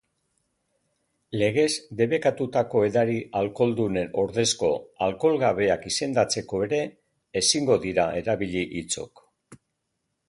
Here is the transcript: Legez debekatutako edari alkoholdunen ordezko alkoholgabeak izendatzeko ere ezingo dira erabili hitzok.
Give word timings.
Legez 1.41 1.67
debekatutako 1.99 2.81
edari 2.87 3.17
alkoholdunen 3.41 4.09
ordezko 4.23 4.71
alkoholgabeak 5.09 5.87
izendatzeko 5.93 6.65
ere 6.71 6.81
ezingo 7.43 7.79
dira 7.89 8.09
erabili 8.23 8.67
hitzok. 8.81 9.27